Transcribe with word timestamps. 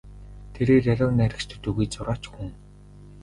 Тэрээр 0.55 0.83
яруу 0.93 1.09
найрагч 1.17 1.45
төдийгүй 1.51 1.85
зураач 1.93 2.23
хүн. 2.31 2.49